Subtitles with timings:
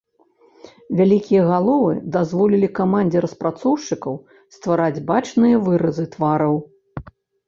[0.99, 4.15] Вялікія галовы дазволілі камандзе распрацоўшчыкаў
[4.55, 6.57] ствараць бачныя выразы твараў.